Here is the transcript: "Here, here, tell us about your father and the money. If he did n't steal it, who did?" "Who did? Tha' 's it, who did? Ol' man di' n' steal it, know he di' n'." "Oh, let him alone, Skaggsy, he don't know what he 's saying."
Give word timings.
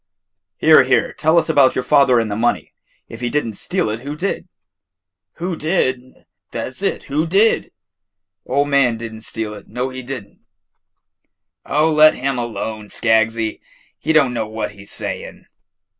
"Here, 0.57 0.81
here, 0.83 1.13
tell 1.13 1.37
us 1.37 1.47
about 1.47 1.75
your 1.75 1.83
father 1.83 2.19
and 2.19 2.31
the 2.31 2.35
money. 2.35 2.73
If 3.07 3.21
he 3.21 3.29
did 3.29 3.45
n't 3.45 3.55
steal 3.55 3.91
it, 3.91 3.99
who 3.99 4.15
did?" 4.15 4.47
"Who 5.33 5.55
did? 5.55 6.25
Tha' 6.49 6.71
's 6.71 6.81
it, 6.81 7.03
who 7.03 7.27
did? 7.27 7.71
Ol' 8.47 8.65
man 8.65 8.97
di' 8.97 9.05
n' 9.05 9.21
steal 9.21 9.53
it, 9.53 9.67
know 9.67 9.89
he 9.89 10.01
di' 10.01 10.15
n'." 10.21 10.39
"Oh, 11.67 11.91
let 11.91 12.15
him 12.15 12.39
alone, 12.39 12.87
Skaggsy, 12.89 13.59
he 13.99 14.11
don't 14.11 14.33
know 14.33 14.47
what 14.47 14.71
he 14.71 14.85
's 14.85 14.91
saying." 14.91 15.45